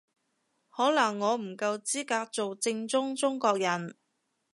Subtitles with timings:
[0.71, 3.95] 可能我唔夠資格做正宗中國人